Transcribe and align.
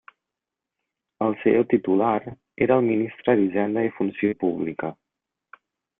El 1.25 1.35
seu 1.41 1.67
titular 1.73 2.15
era 2.67 2.77
el 2.83 2.87
ministre 2.87 3.35
d'Hisenda 3.41 3.85
i 3.89 3.93
Funció 3.99 4.33
Pública. 4.45 4.91